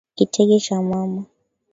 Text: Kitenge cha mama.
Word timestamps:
Kitenge 0.15 0.59
cha 0.59 0.81
mama. 0.81 1.25